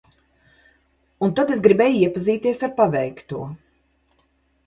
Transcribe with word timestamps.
Un 1.27 1.33
tad 1.39 1.51
es 1.55 1.61
gribēju 1.67 1.99
iepazīties 2.05 2.63
ar 2.69 2.73
paveikto. 2.81 3.45